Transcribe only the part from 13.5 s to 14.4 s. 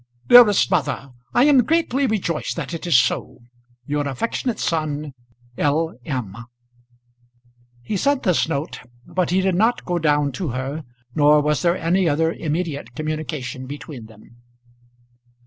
between them.